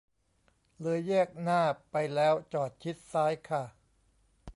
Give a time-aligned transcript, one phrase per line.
[0.81, 3.63] เลยแยกหน้าไปแล้วจอดชิดซ้ายค่ะ